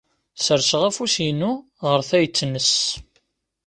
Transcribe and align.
Sserseɣ 0.35 0.81
afus-inu 0.89 1.51
ɣef 1.89 2.03
tayet-nnes. 2.09 2.73